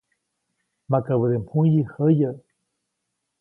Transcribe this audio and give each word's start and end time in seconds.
Makabäde 0.91 1.37
mjuyi 1.43 1.75
jäyäʼ. 1.85 2.33